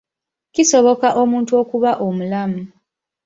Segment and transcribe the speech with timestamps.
[0.55, 2.61] Kisoboka omuntu okuba omulamu.